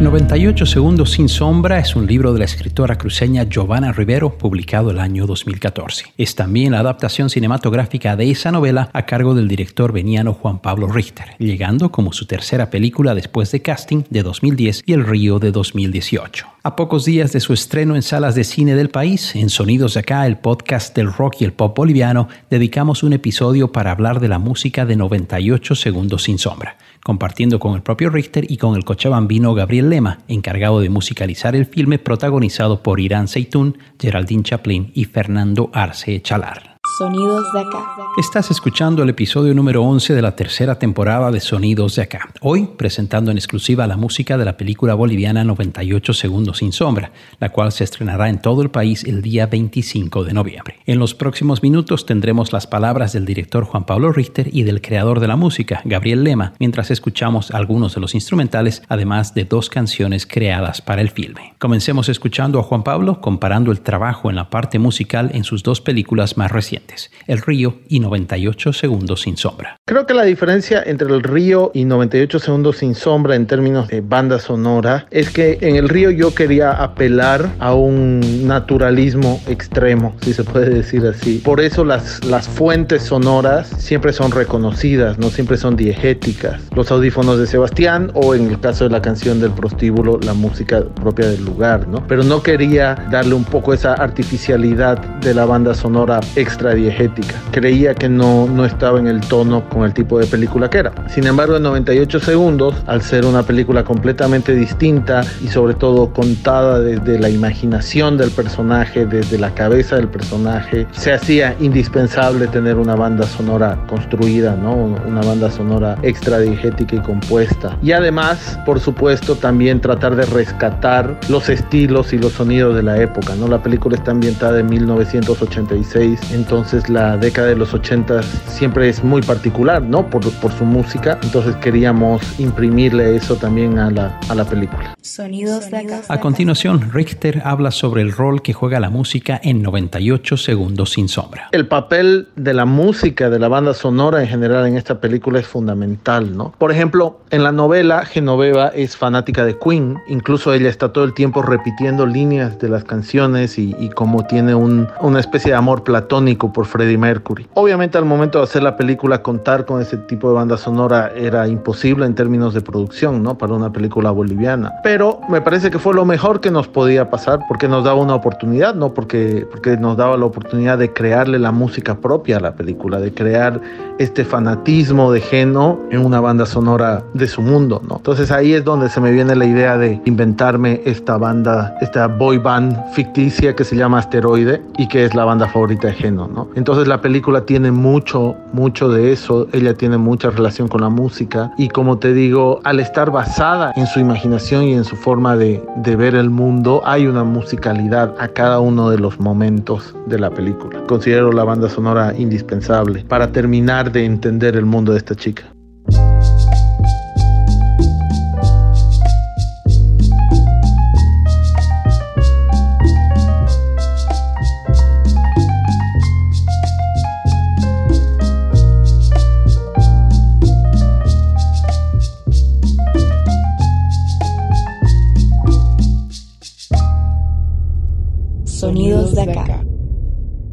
[0.00, 4.98] 98 Segundos sin Sombra es un libro de la escritora cruceña Giovanna Rivero, publicado el
[4.98, 6.14] año 2014.
[6.16, 10.88] Es también la adaptación cinematográfica de esa novela a cargo del director veniano Juan Pablo
[10.88, 15.52] Richter, llegando como su tercera película después de Casting de 2010 y El Río de
[15.52, 16.46] 2018.
[16.62, 20.00] A pocos días de su estreno en salas de cine del país, en Sonidos de
[20.00, 24.28] Acá, el podcast del rock y el pop boliviano, dedicamos un episodio para hablar de
[24.28, 28.84] la música de 98 Segundos sin Sombra compartiendo con el propio Richter y con el
[28.84, 35.06] cochabambino Gabriel Lema, encargado de musicalizar el filme protagonizado por Irán Seitún, Geraldine Chaplin y
[35.06, 36.69] Fernando Arce Chalar.
[37.00, 37.96] Sonidos de acá.
[38.18, 42.28] Estás escuchando el episodio número 11 de la tercera temporada de Sonidos de acá.
[42.42, 47.48] Hoy presentando en exclusiva la música de la película boliviana 98 segundos sin sombra, la
[47.48, 50.76] cual se estrenará en todo el país el día 25 de noviembre.
[50.84, 55.20] En los próximos minutos tendremos las palabras del director Juan Pablo Richter y del creador
[55.20, 60.26] de la música, Gabriel Lema, mientras escuchamos algunos de los instrumentales, además de dos canciones
[60.26, 61.54] creadas para el filme.
[61.58, 65.80] Comencemos escuchando a Juan Pablo comparando el trabajo en la parte musical en sus dos
[65.80, 66.89] películas más recientes
[67.26, 69.76] el Río y 98 Segundos sin Sombra.
[69.86, 74.00] Creo que la diferencia entre El Río y 98 Segundos sin Sombra en términos de
[74.00, 80.32] banda sonora es que en El Río yo quería apelar a un naturalismo extremo, si
[80.32, 81.38] se puede decir así.
[81.38, 86.60] Por eso las, las fuentes sonoras siempre son reconocidas, no siempre son diegéticas.
[86.74, 90.84] Los audífonos de Sebastián o en el caso de la canción del prostíbulo, la música
[91.02, 92.06] propia del lugar, ¿no?
[92.06, 97.34] Pero no quería darle un poco esa artificialidad de la banda sonora extra diegética.
[97.50, 100.92] Creía que no, no estaba en el tono con el tipo de película que era.
[101.08, 106.80] Sin embargo, en 98 segundos, al ser una película completamente distinta y sobre todo contada
[106.80, 112.94] desde la imaginación del personaje, desde la cabeza del personaje, se hacía indispensable tener una
[112.94, 114.74] banda sonora construida, ¿no?
[114.74, 117.76] Una banda sonora extra diegética y compuesta.
[117.82, 123.00] Y además, por supuesto, también tratar de rescatar los estilos y los sonidos de la
[123.00, 123.48] época, ¿no?
[123.48, 129.02] La película está ambientada en 1986, entonces entonces la década de los 80 siempre es
[129.02, 130.10] muy particular, ¿no?
[130.10, 134.94] Por, por su música, entonces queríamos imprimirle eso también a la, a la película.
[135.00, 136.02] Sonidos de acá.
[136.08, 141.08] A continuación, Richter habla sobre el rol que juega la música en 98 segundos sin
[141.08, 141.48] sombra.
[141.52, 145.46] El papel de la música, de la banda sonora en general en esta película es
[145.46, 146.52] fundamental, ¿no?
[146.58, 151.14] Por ejemplo, en la novela, Genoveva es fanática de Queen, incluso ella está todo el
[151.14, 155.84] tiempo repitiendo líneas de las canciones y, y como tiene un, una especie de amor
[155.84, 157.46] platónico por Freddie Mercury.
[157.54, 161.46] Obviamente al momento de hacer la película contar con ese tipo de banda sonora era
[161.48, 163.36] imposible en términos de producción, ¿no?
[163.36, 164.72] Para una película boliviana.
[164.82, 168.14] Pero me parece que fue lo mejor que nos podía pasar porque nos daba una
[168.14, 168.94] oportunidad, ¿no?
[168.94, 173.12] Porque, porque nos daba la oportunidad de crearle la música propia a la película, de
[173.12, 173.60] crear
[173.98, 177.96] este fanatismo de Geno en una banda sonora de su mundo, ¿no?
[177.96, 182.38] Entonces ahí es donde se me viene la idea de inventarme esta banda, esta boy
[182.38, 186.39] band ficticia que se llama Asteroide y que es la banda favorita de Geno, ¿no?
[186.54, 191.52] Entonces la película tiene mucho, mucho de eso, ella tiene mucha relación con la música
[191.56, 195.62] y como te digo, al estar basada en su imaginación y en su forma de,
[195.96, 200.82] ver el mundo, hay una musicalidad a cada uno de los momentos de la película.
[200.86, 205.44] Considero la banda sonora indispensable para terminar de entender el mundo de esta chica.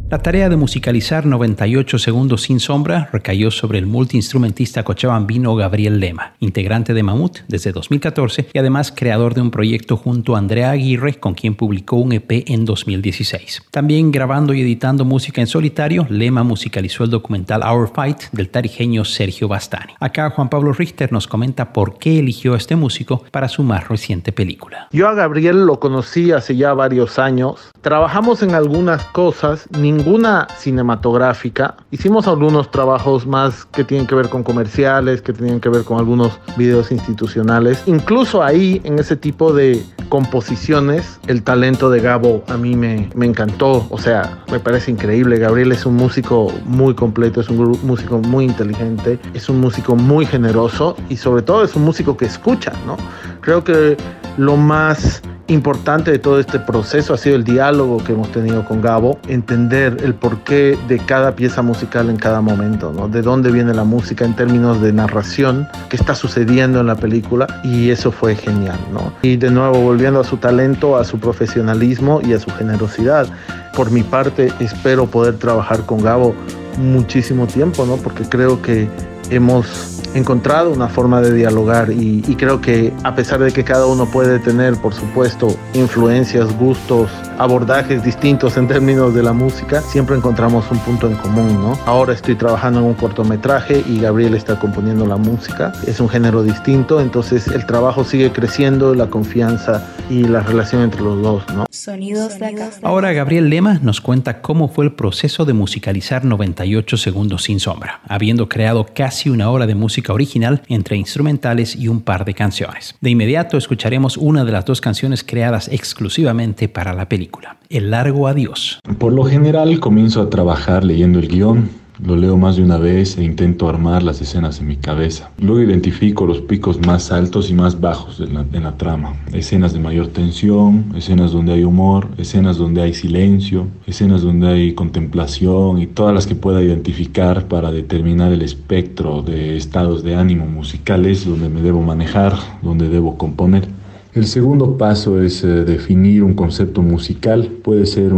[0.09, 6.31] La tarea de musicalizar 98 segundos sin sombra recayó sobre el multiinstrumentista cochabambino Gabriel Lema,
[6.39, 11.15] integrante de Mamut desde 2014 y además creador de un proyecto junto a Andrea Aguirre
[11.15, 13.63] con quien publicó un EP en 2016.
[13.69, 19.03] También grabando y editando música en solitario, Lema musicalizó el documental Our Fight del tarijeño
[19.03, 19.91] Sergio Bastani.
[19.99, 23.89] Acá Juan Pablo Richter nos comenta por qué eligió a este músico para su más
[23.89, 24.87] reciente película.
[24.93, 27.71] Yo a Gabriel lo conocí hace ya varios años.
[27.81, 29.67] Trabajamos en algunas cosas,
[30.07, 31.75] ninguna cinematográfica.
[31.91, 35.99] Hicimos algunos trabajos más que tienen que ver con comerciales, que tenían que ver con
[35.99, 37.83] algunos videos institucionales.
[37.87, 43.25] Incluso ahí, en ese tipo de composiciones, el talento de Gabo a mí me, me
[43.25, 43.85] encantó.
[43.89, 45.39] O sea, me parece increíble.
[45.39, 50.25] Gabriel es un músico muy completo, es un músico muy inteligente, es un músico muy
[50.25, 52.95] generoso y sobre todo es un músico que escucha, ¿no?
[53.41, 53.97] Creo que
[54.37, 58.81] lo más importante de todo este proceso ha sido el diálogo que hemos tenido con
[58.81, 63.07] Gabo, entender el porqué de cada pieza musical en cada momento, ¿no?
[63.07, 67.47] De dónde viene la música en términos de narración, qué está sucediendo en la película
[67.63, 69.13] y eso fue genial, ¿no?
[69.21, 73.27] Y de nuevo volviendo a su talento, a su profesionalismo y a su generosidad.
[73.75, 76.35] Por mi parte, espero poder trabajar con Gabo
[76.77, 77.97] muchísimo tiempo, ¿no?
[77.97, 78.87] Porque creo que
[79.29, 84.05] hemos encontrado una forma de dialogar y, creo que a pesar de que cada uno
[84.05, 87.09] puede tener, por supuesto, influencias, gustos,
[87.39, 91.79] abordajes distintos en términos de la música, siempre encontramos un punto en común, ¿no?
[91.85, 95.73] Ahora estoy trabajando en un cortometraje y Gabriel está componiendo la música.
[95.87, 101.01] Es un género distinto, entonces el trabajo sigue creciendo, la confianza y la relación entre
[101.01, 101.65] los dos, ¿no?
[101.69, 102.47] Sonidos de
[102.83, 108.01] Ahora Gabriel Lema nos cuenta cómo fue el proceso de musicalizar 98 segundos sin sombra,
[108.07, 112.95] habiendo creado casi una hora de música original entre instrumentales y un par de canciones.
[113.01, 118.27] De inmediato escucharemos una de las dos canciones creadas exclusivamente para la película, El largo
[118.27, 118.79] adiós.
[118.97, 121.69] Por lo general comienzo a trabajar leyendo el guion
[122.03, 125.31] lo leo más de una vez e intento armar las escenas en mi cabeza.
[125.39, 129.13] Luego identifico los picos más altos y más bajos en la, trama.
[129.33, 134.73] Escenas de mayor tensión, escenas donde hay humor, escenas donde hay silencio, escenas donde hay
[134.73, 140.45] contemplación y todas las que pueda identificar para determinar el espectro de estados de ánimo
[140.45, 143.76] musicales donde me debo manejar, donde debo componer.
[144.13, 147.49] El segundo paso es eh, definir un concepto musical.
[147.63, 148.13] Puede ser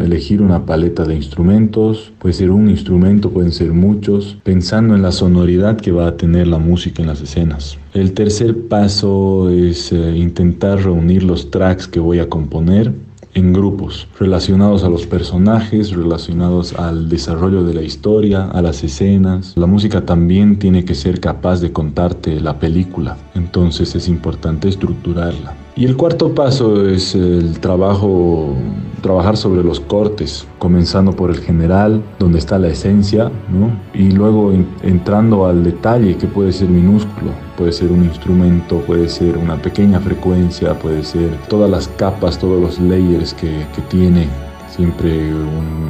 [0.00, 5.12] elegir una paleta de instrumentos, puede ser un instrumento, pueden ser muchos, pensando en la
[5.12, 7.78] sonoridad que va a tener la música en las escenas.
[7.94, 12.92] El tercer paso es eh, intentar reunir los tracks que voy a componer
[13.38, 19.54] en grupos relacionados a los personajes, relacionados al desarrollo de la historia, a las escenas.
[19.56, 25.54] La música también tiene que ser capaz de contarte la película, entonces es importante estructurarla.
[25.76, 28.56] Y el cuarto paso es el trabajo,
[29.00, 33.70] trabajar sobre los cortes, comenzando por el general, donde está la esencia, ¿no?
[33.94, 34.52] y luego
[34.82, 40.00] entrando al detalle que puede ser minúsculo, puede ser un instrumento, puede ser una pequeña
[40.00, 44.28] frecuencia, puede ser todas las capas, todos los layers que, que tiene
[44.78, 45.34] siempre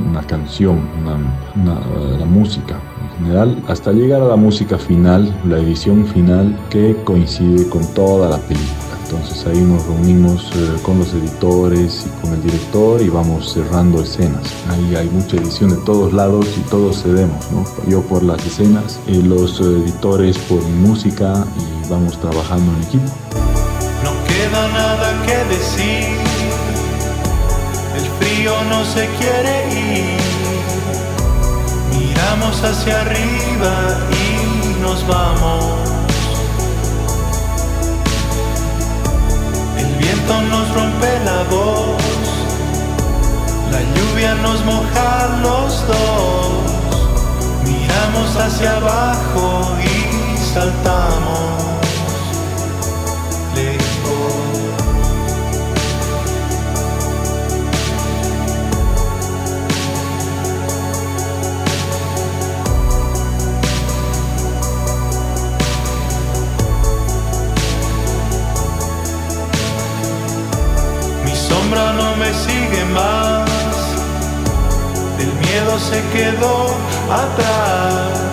[0.08, 1.78] una canción, una,
[2.18, 7.68] la música en general, hasta llegar a la música final, la edición final que coincide
[7.68, 8.87] con toda la película.
[9.10, 14.02] Entonces ahí nos reunimos eh, con los editores y con el director y vamos cerrando
[14.02, 14.52] escenas.
[14.68, 17.64] Ahí hay mucha edición de todos lados y todos cedemos, ¿no?
[17.88, 23.10] Yo por las escenas, y los editores por música y vamos trabajando en equipo.
[24.04, 26.08] No queda nada que decir,
[27.96, 30.18] el frío no se quiere ir.
[31.98, 35.97] Miramos hacia arriba y nos vamos.
[48.58, 51.38] Hacia abajo y saltamos.
[71.96, 73.48] no me sigue más.
[75.20, 76.66] El miedo se quedó
[77.08, 78.27] atrás.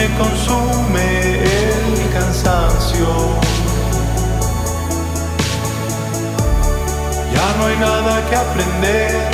[0.00, 3.06] Me consume el cansancio.
[7.34, 9.30] Ya no hay nada que aprender,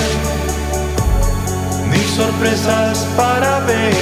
[1.89, 3.95] ni sorpresas para ver.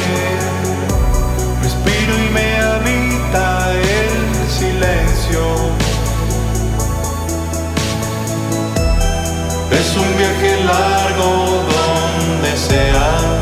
[1.62, 5.42] Respiro y me habita el silencio.
[9.71, 13.34] Es un viaje largo donde sea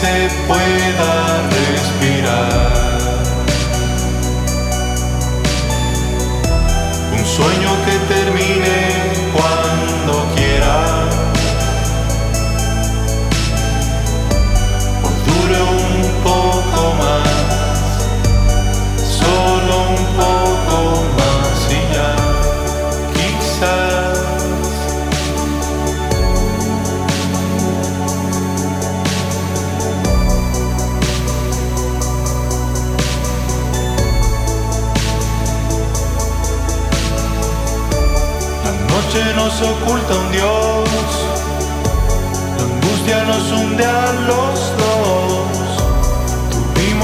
[0.00, 2.77] se pueda respirar.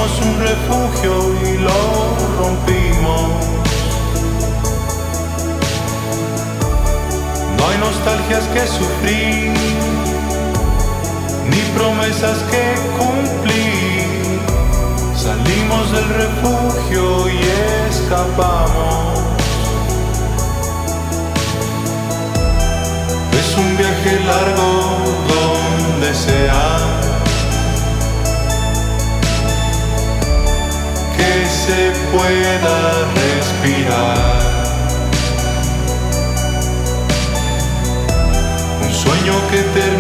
[0.05, 1.13] Tuvimos un refugio
[1.45, 1.71] y lo
[2.39, 3.31] rompimos.
[7.57, 9.53] No hay nostalgias que sufrir,
[11.49, 14.41] ni promesas que cumplir.
[15.17, 17.39] Salimos del refugio y
[17.89, 19.21] escapamos.
[23.33, 26.94] Es un viaje largo donde sea que
[32.17, 34.45] pueda respirar.
[38.83, 39.94] Un sueño que termine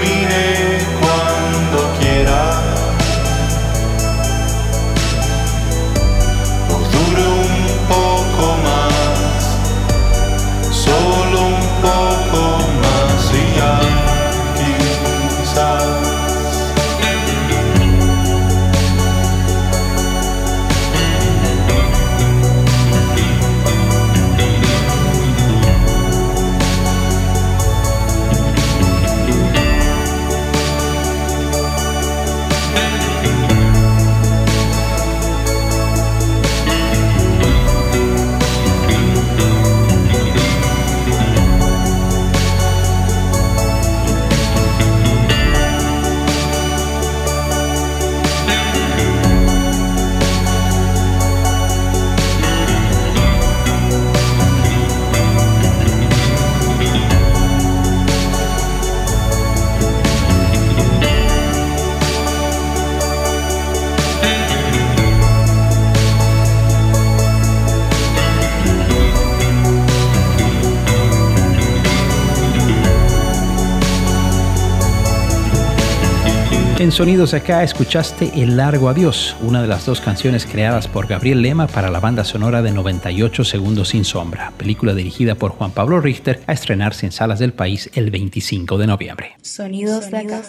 [76.94, 81.66] Sonidos Acá escuchaste El Largo Adiós, una de las dos canciones creadas por Gabriel Lema
[81.66, 86.42] para la banda sonora de 98 Segundos sin Sombra, película dirigida por Juan Pablo Richter
[86.46, 89.32] a estrenarse en salas del país el 25 de noviembre.
[89.42, 90.42] Sonidos de acá.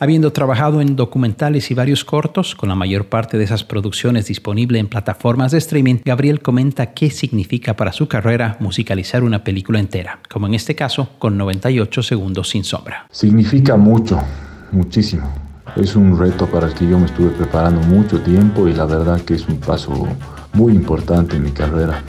[0.00, 4.80] Habiendo trabajado en documentales y varios cortos, con la mayor parte de esas producciones disponible
[4.80, 10.18] en plataformas de streaming, Gabriel comenta qué significa para su carrera musicalizar una película entera,
[10.28, 13.06] como en este caso con 98 Segundos sin Sombra.
[13.12, 14.20] Significa mucho,
[14.72, 15.51] muchísimo.
[15.76, 19.20] Es un reto para el que yo me estuve preparando mucho tiempo y la verdad
[19.22, 20.06] que es un paso
[20.54, 22.02] muy importante en mi carrera.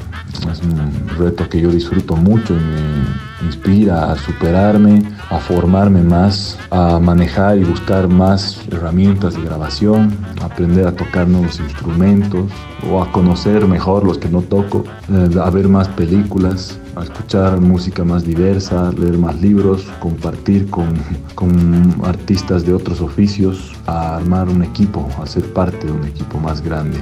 [0.51, 6.57] Es un reto que yo disfruto mucho y me inspira a superarme, a formarme más,
[6.69, 12.51] a manejar y buscar más herramientas de grabación, a aprender a tocar nuevos instrumentos
[12.89, 17.61] o a conocer mejor los que no toco, eh, a ver más películas, a escuchar
[17.61, 20.93] música más diversa, leer más libros, compartir con,
[21.35, 26.39] con artistas de otros oficios, a armar un equipo, a ser parte de un equipo
[26.39, 26.99] más grande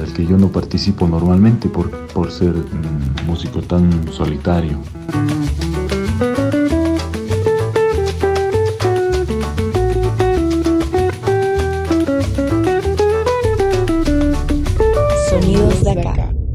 [0.00, 4.78] del que yo no participo normalmente por, por ser un músico tan solitario.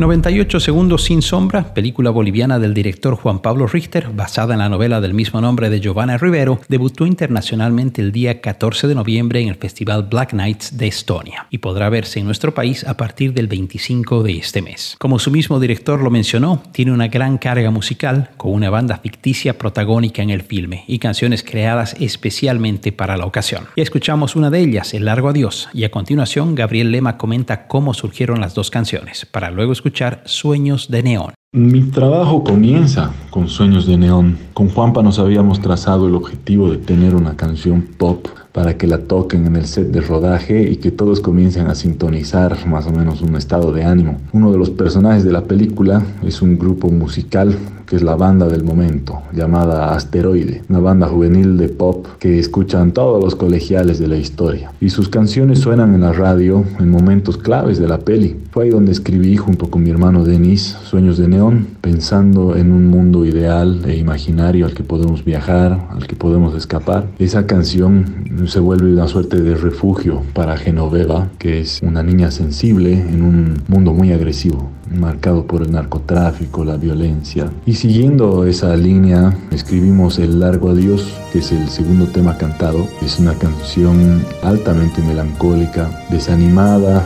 [0.08, 5.02] 98 Segundos sin Sombra, película boliviana del director Juan Pablo Richter, basada en la novela
[5.02, 9.56] del mismo nombre de Giovanna Rivero, debutó internacionalmente el día 14 de noviembre en el
[9.56, 14.24] Festival Black Nights de Estonia y podrá verse en nuestro país a partir del 25
[14.24, 14.96] de este mes.
[14.98, 19.58] Como su mismo director lo mencionó, tiene una gran carga musical con una banda ficticia
[19.58, 23.66] protagónica en el filme y canciones creadas especialmente para la ocasión.
[23.76, 27.94] Y escuchamos una de ellas, El Largo Adiós, y a continuación Gabriel Lema comenta cómo
[27.94, 31.34] surgieron las dos canciones, para luego escuchar Sueños de Neón.
[31.54, 34.38] Mi trabajo comienza con Sueños de Neón.
[34.54, 39.00] Con Juanpa nos habíamos trazado el objetivo de tener una canción pop para que la
[39.00, 43.22] toquen en el set de rodaje y que todos comiencen a sintonizar más o menos
[43.22, 44.22] un estado de ánimo.
[44.34, 48.48] Uno de los personajes de la película es un grupo musical que es la banda
[48.48, 54.08] del momento, llamada Asteroide, una banda juvenil de pop que escuchan todos los colegiales de
[54.08, 54.72] la historia.
[54.82, 58.36] Y sus canciones suenan en la radio en momentos claves de la peli.
[58.52, 62.88] Fue ahí donde escribí junto con mi hermano Denis Sueños de Neón, pensando en un
[62.88, 67.08] mundo ideal e imaginario al que podemos viajar, al que podemos escapar.
[67.20, 72.94] Esa canción se vuelve una suerte de refugio para Genoveva, que es una niña sensible
[72.94, 74.70] en un mundo muy agresivo.
[74.92, 77.52] Marcado por el narcotráfico, la violencia.
[77.66, 82.88] Y siguiendo esa línea, escribimos El Largo Adiós, que es el segundo tema cantado.
[83.02, 87.06] Es una canción altamente melancólica, desanimada,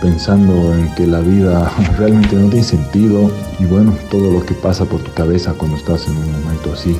[0.00, 4.84] pensando en que la vida realmente no tiene sentido y bueno, todo lo que pasa
[4.84, 6.96] por tu cabeza cuando estás en un momento así.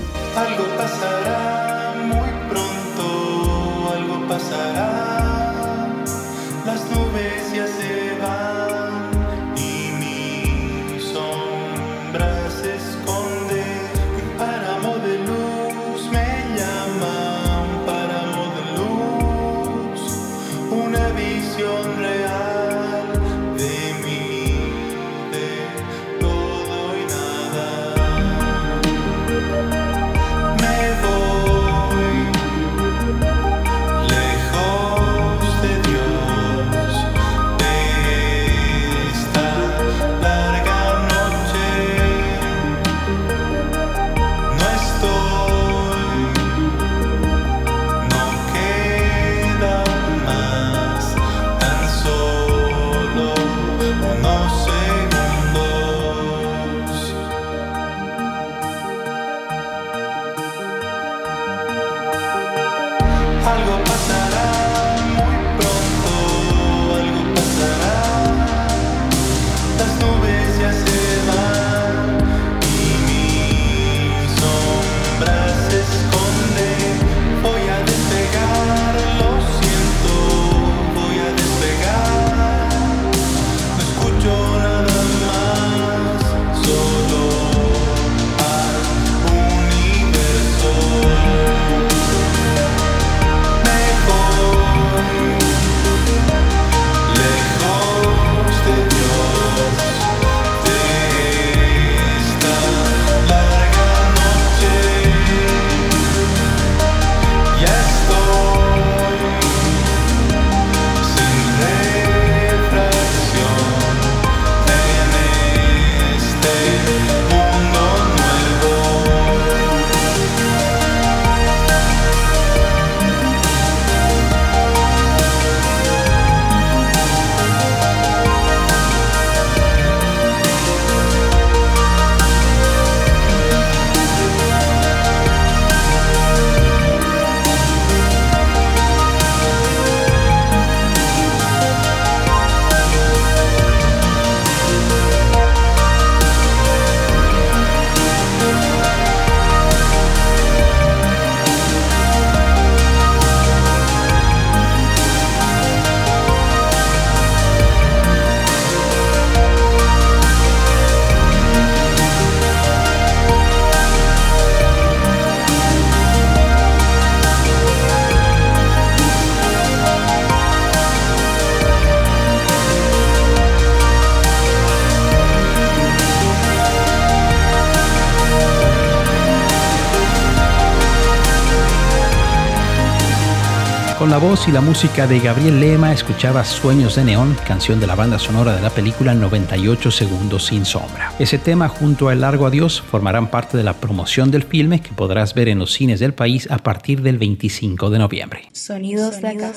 [184.17, 187.95] La voz y la música de Gabriel Lema escuchaba Sueños de Neón, canción de la
[187.95, 191.13] banda sonora de la película 98 Segundos sin Sombra.
[191.19, 194.95] Ese tema junto a El Largo Adiós formarán parte de la promoción del filme que
[194.95, 198.49] podrás ver en los cines del país a partir del 25 de noviembre.
[198.53, 199.53] Sonidos de acá.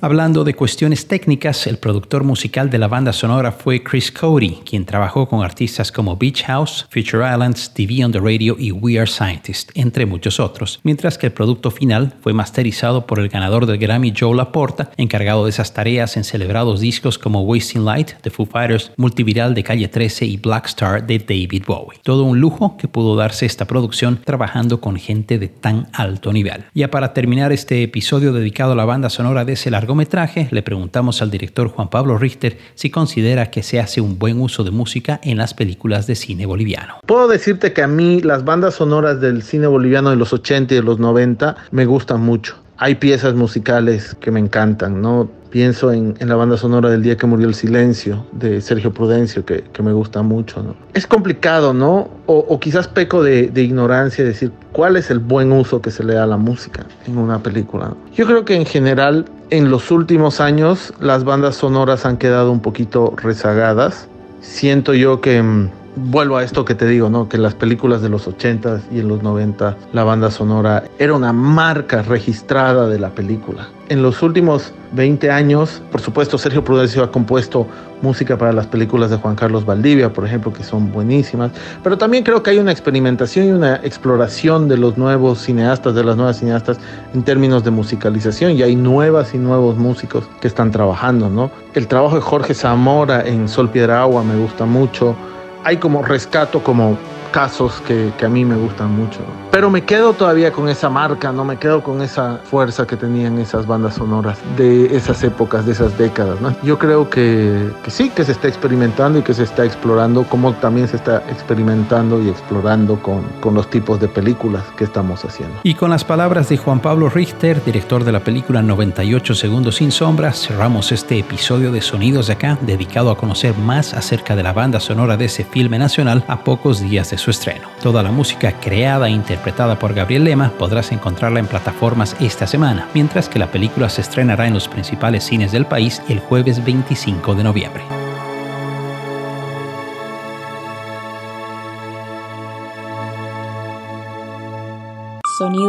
[0.00, 4.84] Hablando de cuestiones técnicas, el productor musical de la banda sonora fue Chris Cody, quien
[4.84, 9.10] trabajó con artistas como Beach House, Future Islands, TV on the Radio y We Are
[9.10, 13.78] Scientists, entre muchos otros, mientras que el producto final fue masterizado por el ganador del
[13.78, 18.46] Grammy Joe Laporta, encargado de esas tareas en celebrados discos como Wasting Light de Foo
[18.46, 22.00] Fighters, Multiviral de Calle 13 y Black Star de David Bowie.
[22.02, 26.64] Todo un lujo que pudo darse esta producción trabajando con gente de tan alto nivel.
[26.74, 31.22] Ya para terminar este episodio dedicado a la banda sonora de ese largometraje, le preguntamos
[31.22, 35.20] al director Juan Pablo Richter si considera que se hace un buen uso de música
[35.22, 36.94] en las películas de cine boliviano.
[37.06, 40.76] Puedo decirte que a mí las bandas sonoras del cine boliviano de los 80 y
[40.76, 45.28] de los 90 me gustan mucho hay piezas musicales que me encantan, ¿no?
[45.50, 49.62] Pienso en, la banda sonora del día que murió el silencio de Sergio Prudencio, que,
[49.80, 50.74] me gusta mucho, ¿no?
[50.94, 52.08] Es complicado, ¿no?
[52.26, 56.24] O, quizás peco de, ignorancia decir cuál es el buen uso que se le da
[56.24, 57.94] a la música en una película.
[58.14, 62.60] Yo creo que en general, en los últimos años, las bandas sonoras han quedado un
[62.60, 64.08] poquito rezagadas.
[64.40, 67.28] Siento yo que mm, vuelvo a esto que te digo, ¿no?
[67.28, 71.32] Que las películas de los 80 y en los 90 la banda sonora era una
[71.32, 73.68] marca registrada de la película.
[73.88, 77.66] En los últimos 20 años, por supuesto, Sergio Prudencio ha compuesto
[78.00, 81.52] música para las películas de Juan Carlos Valdivia, por ejemplo, que son buenísimas,
[81.82, 86.04] pero también creo que hay una experimentación y una exploración de los nuevos cineastas, de
[86.04, 86.78] las nuevas cineastas
[87.14, 91.50] en términos de musicalización y hay nuevas y nuevos músicos que están trabajando, ¿no?
[91.74, 95.16] El trabajo de Jorge Zamora en Sol Piedra Agua me gusta mucho
[95.64, 96.98] hay como rescato como
[97.34, 99.18] casos que, que, a mí me gustan mucho.
[99.50, 103.38] Pero me quedo todavía con esa marca, no me quedo con esa fuerza que tenían
[103.38, 106.40] esas bandas sonoras de esas épocas, de esas décadas.
[106.40, 106.54] ¿no?
[106.62, 110.52] Yo creo que, que, sí, que se está experimentando y que se está explorando, como
[110.54, 115.56] también se está experimentando y explorando con, con los tipos de películas que estamos haciendo.
[115.64, 119.90] Y con las palabras de Juan Pablo Richter, director de la película 98 Segundos sin
[119.90, 124.52] Sombras, cerramos este episodio de Sonidos de Acá, dedicado a conocer más acerca de la
[124.52, 127.68] banda sonora de ese filme nacional a pocos días de su estreno.
[127.82, 132.88] Toda la música creada e interpretada por Gabriel Lema podrás encontrarla en plataformas esta semana,
[132.94, 137.34] mientras que la película se estrenará en los principales cines del país el jueves 25
[137.34, 137.84] de noviembre.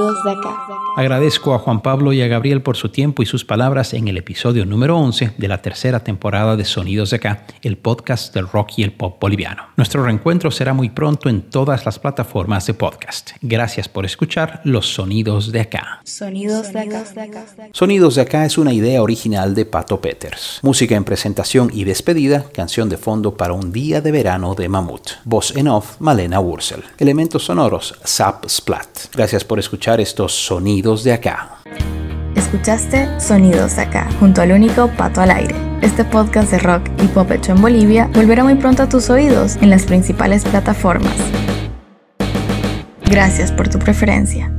[0.06, 0.68] De acá.
[0.98, 4.18] Agradezco a Juan Pablo y a Gabriel por su tiempo y sus palabras en el
[4.18, 8.74] episodio número 11 de la tercera temporada de Sonidos de acá, el podcast del rock
[8.78, 9.64] y el pop boliviano.
[9.78, 13.32] Nuestro reencuentro será muy pronto en todas las plataformas de podcast.
[13.42, 16.02] Gracias por escuchar los Sonidos de acá.
[16.04, 17.04] Sonidos de acá.
[17.72, 20.60] Sonidos de acá es una idea original de Pato Peters.
[20.62, 25.14] Música en presentación y despedida, canción de fondo para un día de verano de Mamut.
[25.24, 26.84] Voz en off, Malena Wursel.
[27.00, 29.14] Elementos sonoros, Zap Splat.
[29.14, 29.60] Gracias por
[30.00, 31.58] estos sonidos de acá.
[32.36, 35.56] Escuchaste Sonidos de acá, junto al único Pato al aire.
[35.82, 39.58] Este podcast de rock y pop hecho en Bolivia volverá muy pronto a tus oídos
[39.58, 41.16] en las principales plataformas.
[43.06, 44.55] Gracias por tu preferencia.